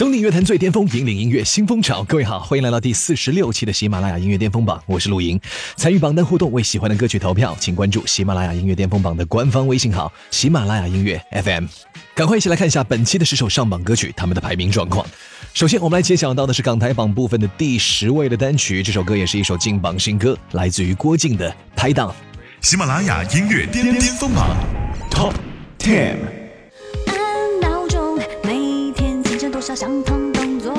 [0.00, 2.02] 登顶乐坛最巅峰，引领音乐新风潮。
[2.04, 5.38] 各位好，欢迎来到第四十六期的喜马拉雅音乐巅峰榜，我是陆莹。
[5.76, 11.66] 参与榜单互动，为喜欢的歌曲投票，请关注喜马拉雅音乐巅峰榜的官方微信号“喜马拉雅音乐 FM”。
[12.14, 15.04] 赶快一起来看一下本期的十首上榜歌曲，他们的排名状况。
[15.52, 22.08] 首先，我们来揭晓到的是港台榜部分的第十位的单曲，这首歌也是一首劲榜新歌，来自于郭靖的《拍档》。
[22.66, 24.56] 喜马拉雅音乐巅巅峰榜
[25.10, 25.34] Top
[25.78, 26.16] Ten。
[29.74, 30.74] 相同动作？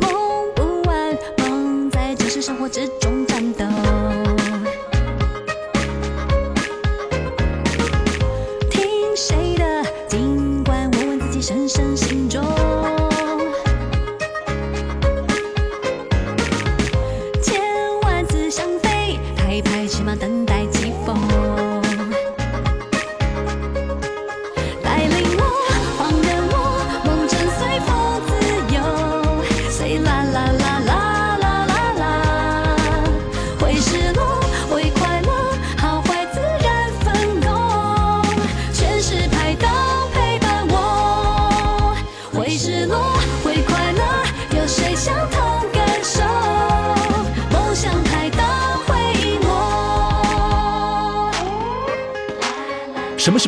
[0.00, 0.10] 梦
[0.54, 3.21] 不完，梦在真实生活之中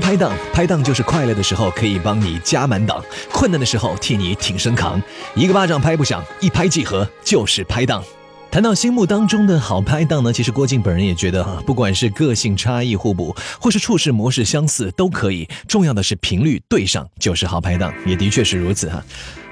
[0.05, 0.37] 拍档？
[0.53, 3.03] 拍档就是快乐的时候可以帮你加满档，
[3.33, 5.03] 困难的时候替你挺身扛。
[5.35, 8.05] 一个巴掌拍不响，一拍即合，就是拍档。
[8.51, 15.49] 谈到心目当中的好拍档呢，其实郭靖本人也觉得哈，不管是个性差异互补，或是处事模式相似，都可以。
[15.67, 19.03] 重要的是频率对上，就是好拍档，也的确是如此哈。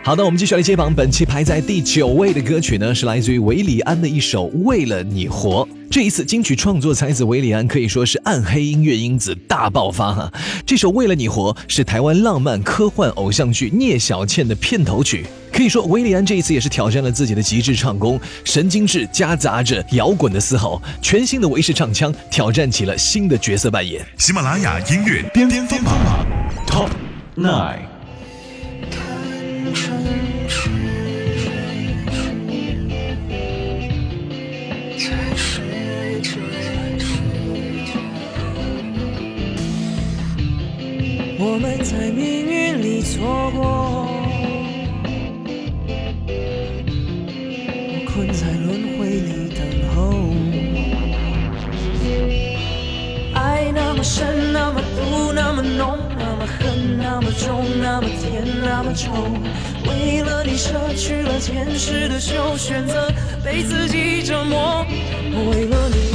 [0.05, 0.93] 好的，我们继续来接榜。
[0.93, 5.65] 本期排在第九位的歌曲呢，是来自于韦礼安的一首《为了你活》。
[5.89, 10.33] 这一次金曲创作才子韦礼安可以说是暗黑音乐因子大爆发哈。
[10.67, 15.25] 这首《为了你活》是台湾浪漫科幻偶像剧《聂小倩》的片头曲。
[15.53, 24.05] 可以说，韦礼安这一次也是挑战了自己的极致唱功，神经质夹杂着摇滚的嘶吼，全新的韦氏唱腔挑战起了新的角色扮演。
[24.19, 25.95] 喜马拉雅音乐巅巅峰榜
[26.67, 26.89] Top
[27.37, 27.92] Nine。
[41.45, 44.07] 我们在命运里错过，
[47.89, 49.59] 我困在轮回里等
[49.91, 50.31] 候。
[53.35, 59.11] 爱那么深，那么毒，那么浓，那么恨，那么重，那么甜，那么臭。
[59.91, 63.11] 为了你舍去了前世的修，选择
[63.45, 64.87] 被自己折磨。
[65.51, 66.12] 为了你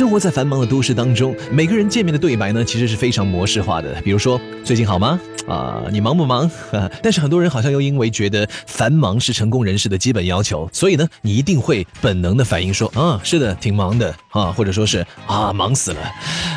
[0.00, 4.00] 生活在繁忙的都市当中，每个人见面的对白呢，其实是非常模式化的。
[4.00, 5.20] 比如说，最近好吗？
[5.46, 6.50] 啊，你忙不忙？
[7.02, 16.00] 但是很多人好像又因为觉得繁忙是成功人士的基本要求，所以呢，你一定会本能的反应说，啊，是的，挺忙的啊，或者说是啊，忙死了。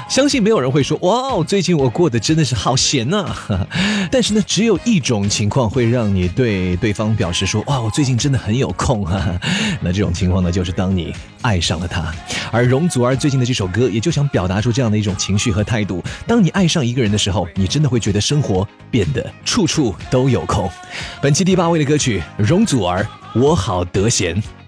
[0.10, 3.36] 相信没有人会说，哇哦，最近我过得真的是好闲呐、
[4.12, 9.22] 但是呢，只有一种情况会让你对对方表示说，哇，我最近真的很有空哈、
[9.82, 12.14] 那这种情况呢，就是当你爱上了他。
[12.52, 16.04] 而容祖儿最近的这首歌，也就想表达出这样的一种情绪和态度。
[16.28, 20.70] 当你爱上一个人的时候，你真的会觉得生活变得处处都有空。
[21.22, 24.42] 本期第八位的歌曲，容祖儿，我好得闲。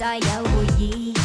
[0.00, 1.19] 再有回忆。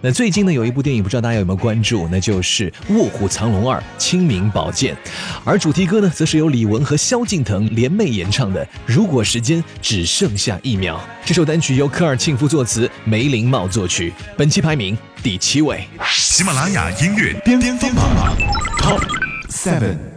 [0.00, 4.94] 那最近呢，有一部电影，不知道大家有没有关注，那就是《卧虎藏龙二：清明宝剑》，
[5.44, 10.96] 而主题歌呢，则是由李玟和萧敬腾联袂演唱的《如果时间只剩下一秒》。
[11.26, 15.84] 这首单曲由科尔沁夫作词，梅林茂作曲，本期排名第七位。
[16.06, 18.36] 喜马拉雅音乐巅巅峰榜
[18.80, 19.02] Top
[19.50, 20.07] Seven。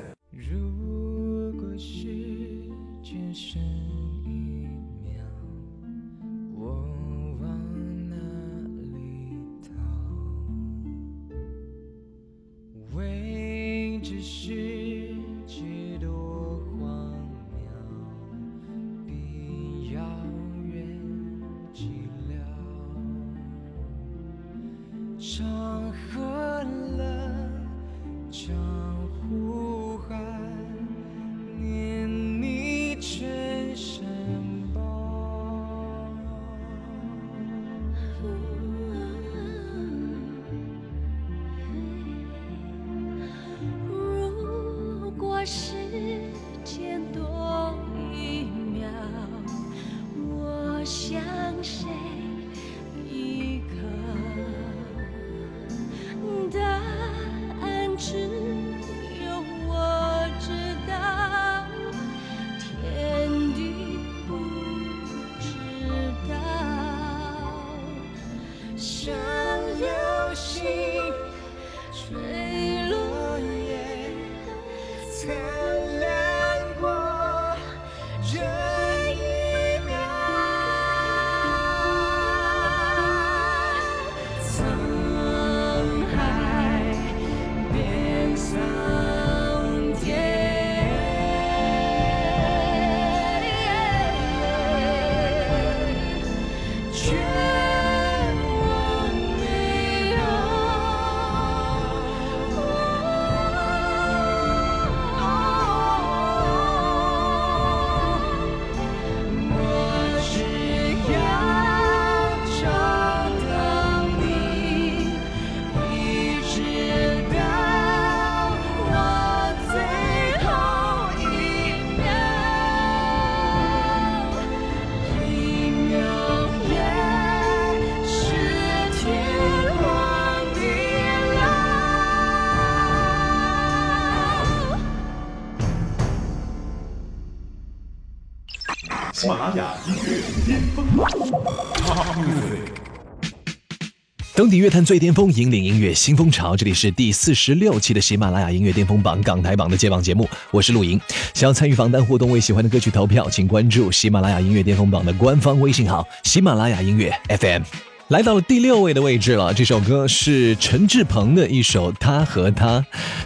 [144.42, 146.58] 登顶乐坛最巅峰，引领音乐新风潮。
[146.58, 151.00] 这里是第四十六期的喜马拉雅音乐巅峰榜港台榜的揭榜节目，我是陆莹。
[151.36, 157.62] 想要参与榜单互动，为喜欢的歌曲投票，请关注喜马拉雅音乐巅峰榜的官方微信号“喜马拉雅音乐 FM”。
[158.08, 162.80] 来到了第六位的位置了，这首歌是陈志朋的一首《他和他》。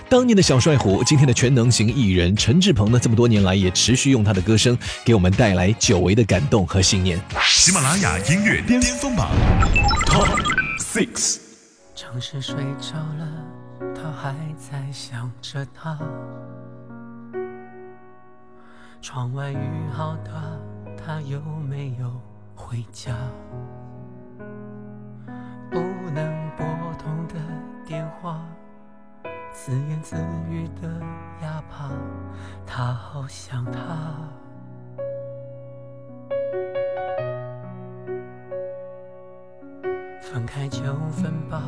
[0.09, 7.17] 当年的小帅虎，今天的全能型艺人陈志朋呢，这么多年来也持续用他的歌声给我们带来久违的感动和信念。
[7.41, 9.31] 喜马拉雅音乐巅峰榜
[10.95, 11.41] Six。
[11.93, 13.27] 城市睡着了，
[13.93, 15.99] 他还在想着他。
[19.01, 20.31] 窗外雨好大，
[20.95, 22.09] 他有没有
[22.55, 23.13] 回家？
[25.69, 25.79] 不
[26.13, 26.65] 能拨
[26.97, 27.33] 通的
[27.85, 28.45] 电话，
[29.51, 30.15] 自言自
[30.49, 30.87] 语的
[31.41, 31.91] 哑巴，
[32.65, 34.15] 他好想他。
[40.35, 40.81] 分开就
[41.13, 41.61] 分吧，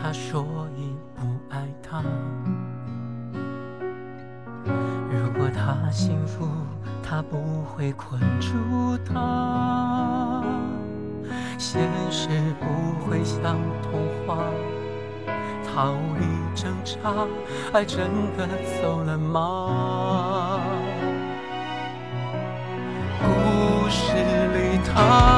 [0.00, 2.00] 他说已不爱他。
[5.10, 6.46] 如果他幸福，
[7.02, 10.44] 他不会困住他。
[11.58, 12.28] 现实
[12.60, 14.44] 不会像童话，
[15.66, 17.26] 逃离挣扎，
[17.72, 18.46] 爱真的
[18.80, 20.60] 走了吗？
[23.18, 25.33] 故事里他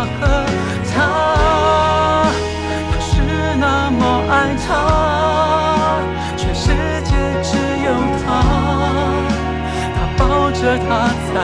[10.78, 10.88] 他
[11.32, 11.36] 在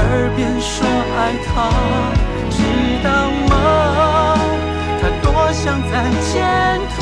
[0.00, 0.02] 耳
[0.36, 0.74] 边说
[1.16, 1.48] 爱她，
[2.50, 2.56] 知
[3.02, 3.08] 道
[3.48, 3.52] 吗？
[5.00, 6.34] 他多想再见
[6.98, 7.00] 她，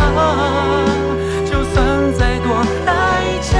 [1.44, 1.74] 就算
[2.18, 2.46] 再多
[2.84, 2.90] 代
[3.50, 3.52] 价。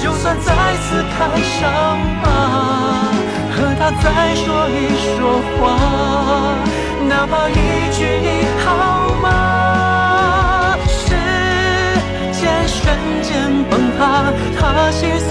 [0.00, 0.46] 就算再
[0.82, 1.56] 次开伤
[2.22, 2.26] 疤，
[3.54, 4.72] 和他再说一
[5.16, 5.18] 说
[5.58, 5.58] 话，
[7.08, 7.52] 哪怕一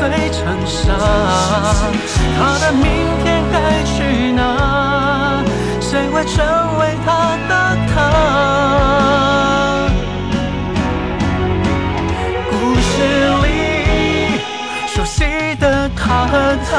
[0.10, 0.94] 他心碎成沙，
[2.38, 2.86] 他的明
[3.24, 5.44] 天该去哪？
[5.82, 6.36] 谁会成
[6.80, 7.08] 为他
[7.50, 7.52] 的
[7.94, 7.96] 他？
[12.50, 12.88] 故事
[13.44, 13.46] 里
[14.88, 15.16] 熟悉
[15.60, 16.34] 的他和
[16.70, 16.72] 她，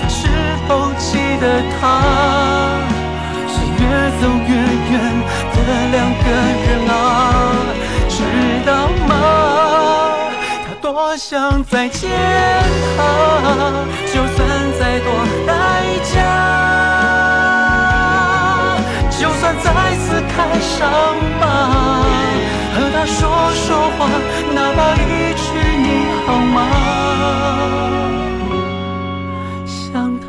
[0.00, 0.20] 他是
[0.66, 1.44] 否记得
[1.80, 1.80] 他？
[3.48, 3.82] 是越
[4.20, 4.50] 走越
[4.90, 4.92] 远
[5.52, 5.56] 的
[5.92, 6.24] 两个
[6.64, 6.92] 人啊，
[11.16, 12.10] 想再见
[12.96, 13.02] 他，
[14.06, 14.38] 就算
[14.78, 15.08] 再多
[15.46, 15.52] 代
[16.02, 16.14] 价。
[19.10, 20.90] 就算再次开伤
[21.40, 21.44] 疤，
[22.74, 23.20] 和他说
[23.54, 24.08] 说话，
[24.52, 25.42] 哪怕一句
[25.78, 25.86] 你
[26.26, 26.56] 好吗？
[29.66, 30.26] 想他。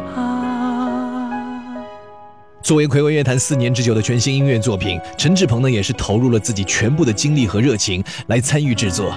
[2.62, 9.14] 作为暌违乐坛四年之久的全新音乐作品，陈志朋呢也是投入了自己全部的精力和热情来参与制作。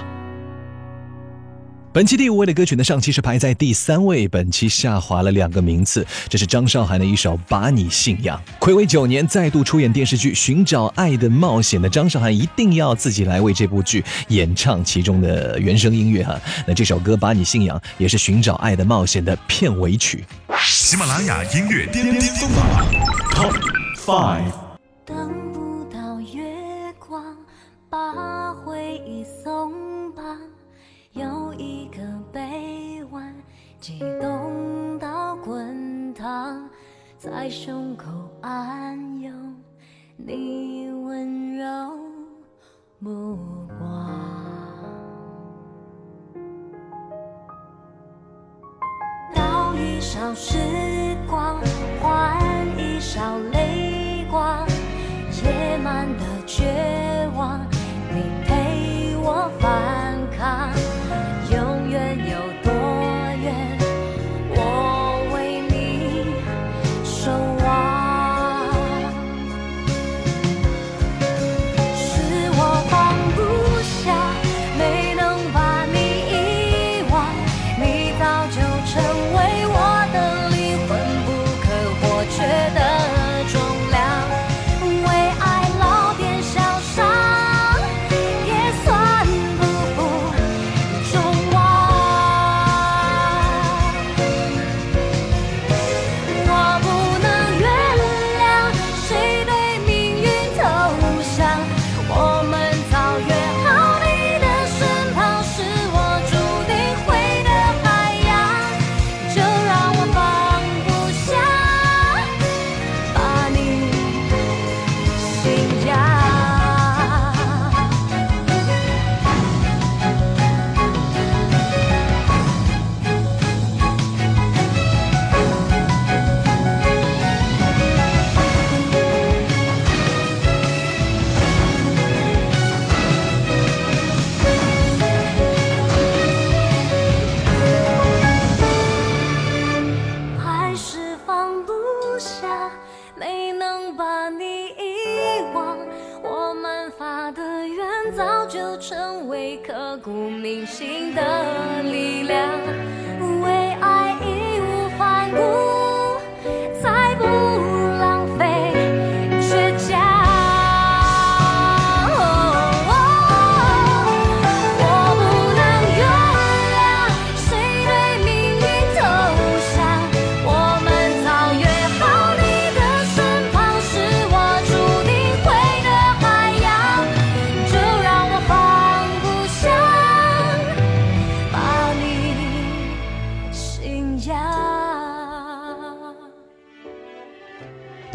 [1.97, 6.05] 本期第五位的歌曲呢，上期是排在第三位，本期下滑了两个名次。
[6.29, 8.39] 这是张韶涵的一首《把你信仰》。
[8.63, 16.39] 暌违九年再度出演电视剧《寻找爱的冒险》的张韶涵，一定要自己来为这部剧演唱其中的原声音乐哈。
[16.67, 20.23] 那这首歌《把你信仰》也是《寻找爱的冒险》的片尾曲。
[20.63, 22.85] 喜马拉雅音乐巅巅峰榜
[23.33, 23.59] Top
[24.05, 24.66] Five。
[33.87, 36.69] 激动到滚烫，
[37.17, 38.05] 在胸口
[38.41, 39.31] 安有
[40.17, 41.65] 你温柔
[42.99, 43.39] 目
[43.79, 44.11] 光。
[49.33, 50.57] 倒一勺时
[51.25, 51.57] 光，
[52.01, 52.37] 换
[52.77, 54.67] 一勺泪光，
[55.41, 57.06] 夜满的绝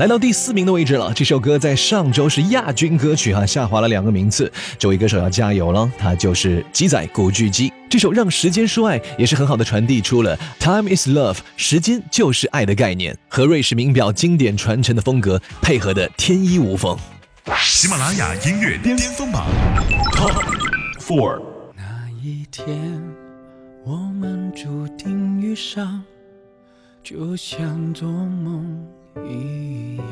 [0.02, 1.12] 来到第四名的位置了。
[1.14, 4.50] 这首歌在上周是亚军歌曲哈，下滑了两个名次。
[4.76, 7.72] 这位歌手要加油了，他就是鸡仔古巨基。
[7.88, 16.98] 这首《让时间说爱》也是很好的传递出了 “time is love”，时间就是爱的概念，和瑞士名表经典传承的风格配合的天衣无缝。
[17.60, 19.46] 喜马拉雅音乐巅峰榜
[20.16, 20.34] Top
[20.98, 21.40] Four。
[21.76, 23.00] 那一天，
[23.84, 26.02] 我们注定遇上，
[27.04, 28.84] 就像做梦
[29.24, 30.06] 一样。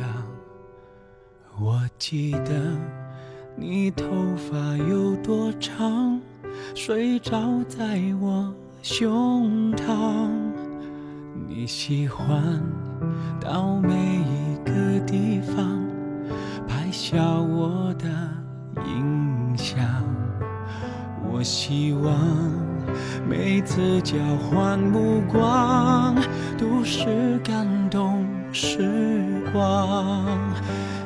[1.58, 2.76] 我记得
[3.56, 6.20] 你头发有多长，
[6.74, 8.52] 睡着在我
[8.82, 10.28] 胸膛。
[11.46, 12.62] 你喜欢
[13.40, 15.84] 到每一个地方
[16.66, 18.08] 拍下我的
[18.86, 19.84] 影像。
[21.32, 22.14] 我希望
[23.28, 26.14] 每次交换目光
[26.58, 28.78] 都是感动时
[29.52, 30.24] 光，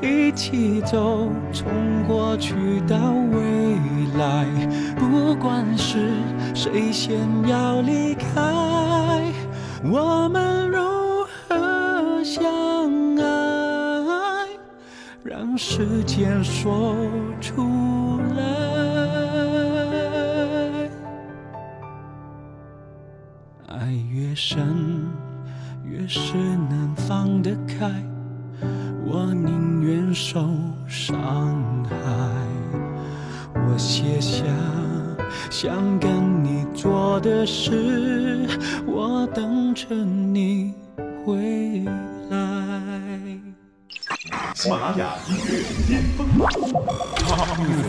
[0.01, 1.71] 一起走，从
[2.07, 2.55] 过去
[2.89, 2.97] 到
[3.33, 3.77] 未
[4.19, 4.47] 来，
[4.97, 6.11] 不管是
[6.55, 9.23] 谁先要离开，
[9.85, 10.79] 我们如
[11.49, 12.43] 何相
[13.17, 14.49] 爱？
[15.23, 16.97] 让时间说
[17.41, 18.45] 出来。
[23.69, 25.07] 爱越深，
[25.87, 27.91] 越是能放得开。
[29.05, 30.49] 我宁愿受
[30.87, 31.97] 伤害。
[33.55, 34.45] 我写下
[35.51, 38.47] 想跟你做的事，
[38.87, 40.75] 我等着你
[41.25, 41.85] 回
[42.31, 42.39] 来。
[44.55, 46.27] 喜马拉雅音乐巅峰。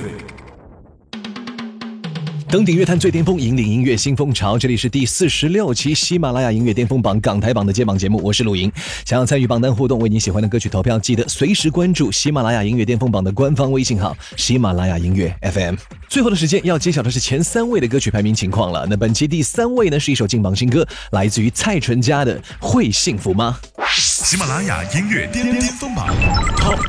[2.56, 4.58] 登顶乐坛最巅峰，引领音乐新风潮。
[4.58, 8.72] 这里是第四十六期喜马拉雅音乐巅峰榜港台榜的揭榜节目，我是陆莹。
[9.04, 15.76] 想要参与榜单互动，为你喜欢的歌曲投票，记得随时关注喜马拉雅音乐巅峰榜的官方微信号“喜马拉雅音乐 FM”。
[16.08, 18.88] 最后的时间要揭晓的是前三位的歌曲排名情况了。
[18.90, 23.60] 那本期第三位呢是一首劲榜新歌，来自于蔡淳佳的《会幸福吗》。
[24.00, 26.08] 喜马拉雅音乐巅巅峰榜
[26.56, 26.80] Top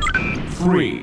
[0.61, 1.01] Three。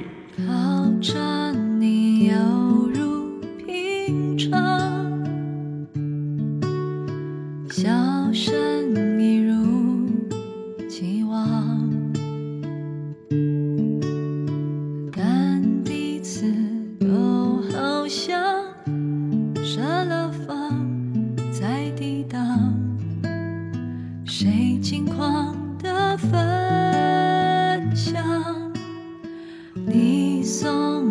[30.64, 31.03] 你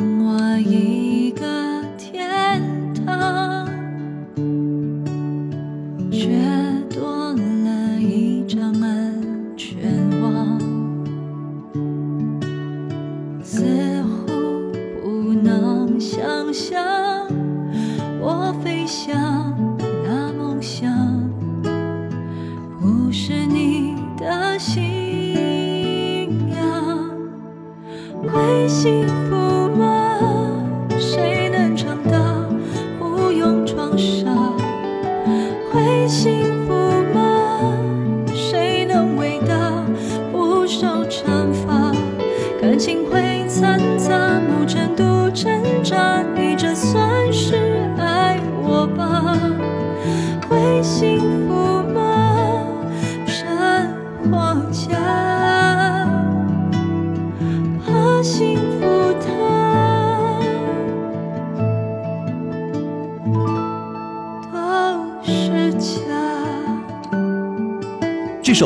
[36.09, 36.42] 心。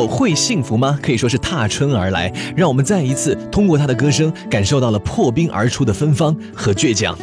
[0.06, 7.16] 《会幸福吗》可以说是踏春而来，让我们再一次通过他的歌声感受到了破冰而出的芬芳和倔强。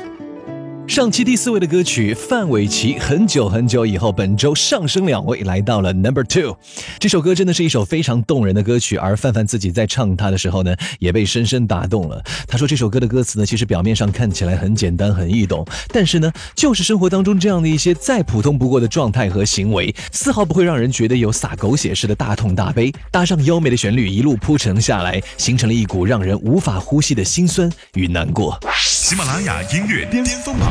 [0.93, 6.55] 上期第四位的歌曲范玮琪，很久很久以后，本周上升两位来到了 Number Two。
[6.99, 12.23] 这首歌真的是一首非常动人的歌曲，而范范自己在唱它的时候呢，也被深深打动了。
[12.47, 22.93] 他说这首歌的歌词呢，其实表面上看起来很简单很易懂，但是呢，就是生活当中这样的一些再普通不过的状态和行为，丝毫不会让人觉得有撒狗血似的大痛大悲。
[23.09, 28.59] 搭上优美的旋律，一路铺陈下来，形成了一股让人无法呼吸的心酸与难过。
[28.77, 30.69] 喜马拉雅音乐巅峰榜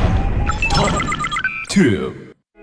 [0.69, 1.01] Top
[1.69, 2.13] Two。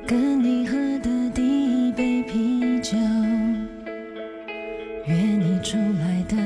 [0.06, 1.42] 跟你喝的第
[1.88, 2.96] 一杯啤酒，
[5.06, 6.36] 约你出来的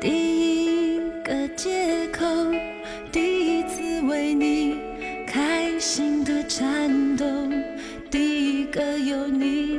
[0.00, 2.24] 第一个借口，
[3.12, 4.76] 第一次为你
[5.26, 7.24] 开心的颤抖，
[8.10, 9.78] 第一个有你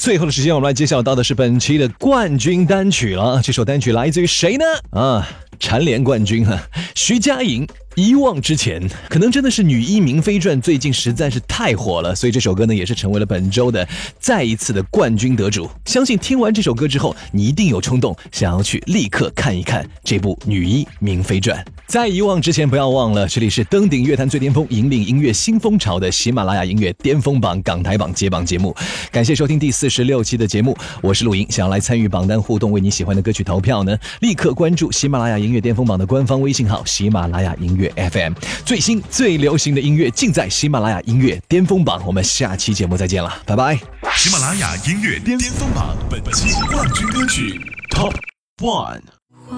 [0.00, 3.38] 最后的时间，我们来揭晓到的是本期的冠军单曲了。
[3.44, 4.64] 这首单曲来自于谁呢？
[4.98, 6.58] 啊，蝉联冠军哈、
[6.94, 7.68] 徐佳莹。
[7.96, 13.86] 遗忘之前，可能真的是女一明妃传最近实在是太火了，所以这首歌呢也是成为了本周的
[14.18, 15.68] 再一次的冠军得主。
[15.86, 21.58] 相信听完这首歌之后，你一定有冲动想要去立刻看一看这部《女一明妃传》。
[21.88, 28.74] 在遗忘之前，不要忘了，这里是登顶乐坛最巅峰、引领音乐新风潮的喜马拉雅音乐巅峰榜港台榜揭榜节目。
[29.10, 31.44] 感谢收听第四十六期的节目，我是陆莹。
[31.50, 33.98] 想要来参与榜单互动，为你喜欢的歌曲投票呢？
[34.20, 38.32] 立刻关注喜马拉雅音乐巅峰榜的官方微信号“喜马拉雅音乐 FM”，
[38.64, 42.02] 最新最流行的音乐尽在喜马拉雅音乐巅峰榜。
[42.06, 43.78] 我们下期节目再见了，拜拜。
[44.16, 48.14] 喜马拉雅音乐巅峰榜本期冠军歌曲 Top
[48.58, 49.02] One。
[49.48, 49.56] 花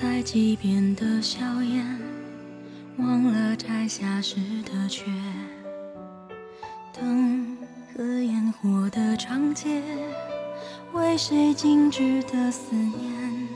[0.00, 2.00] 在溪边的笑颜，
[2.98, 5.04] 忘了摘下时的缺。
[6.92, 7.56] 灯
[7.92, 9.82] 和烟火的长街，
[10.92, 13.48] 为谁静止的思念？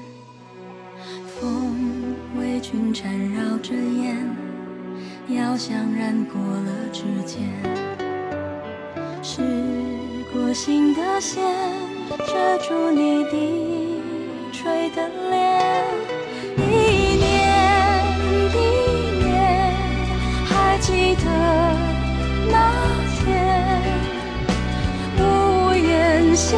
[1.40, 1.97] 风
[2.36, 4.28] 为裙缠绕着烟，
[5.28, 7.42] 遥想染过了指尖。
[9.22, 9.42] 是
[10.32, 11.42] 过心的线，
[12.26, 14.00] 遮住你低
[14.52, 15.84] 垂的脸。
[16.56, 16.60] 一
[17.16, 17.26] 年
[18.52, 18.56] 一
[19.24, 19.72] 年，
[20.44, 21.24] 还记得
[22.50, 22.56] 那
[23.16, 23.26] 天，
[25.18, 25.20] 屋
[25.74, 26.56] 檐下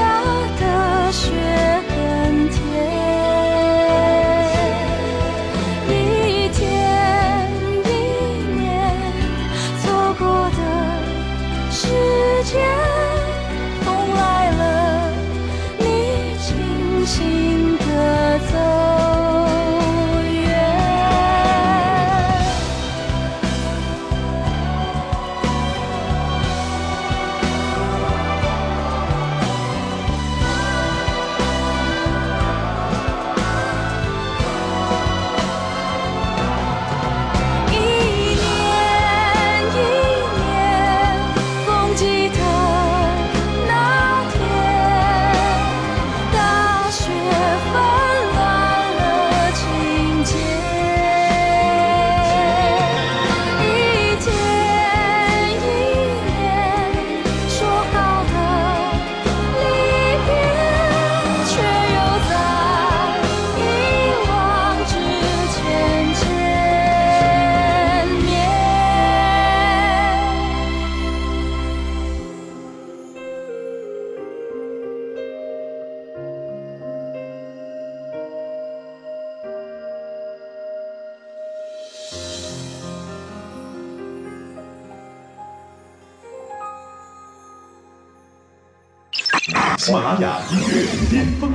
[89.90, 91.50] 喜马拉雅音乐巅峰。